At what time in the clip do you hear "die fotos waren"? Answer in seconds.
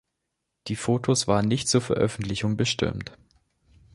0.67-1.47